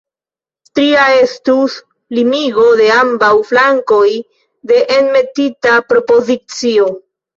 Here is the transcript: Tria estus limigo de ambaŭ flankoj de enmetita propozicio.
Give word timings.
Tria 0.77 1.03
estus 1.17 1.75
limigo 2.19 2.65
de 2.79 2.89
ambaŭ 2.95 3.31
flankoj 3.51 4.07
de 4.73 4.81
enmetita 4.97 5.77
propozicio. 5.93 6.89